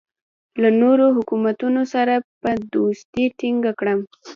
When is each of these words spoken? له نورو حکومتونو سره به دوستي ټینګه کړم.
له 0.61 0.69
نورو 0.81 1.05
حکومتونو 1.17 1.81
سره 1.93 2.13
به 2.41 2.51
دوستي 2.73 3.25
ټینګه 3.39 3.71
کړم. 3.79 3.99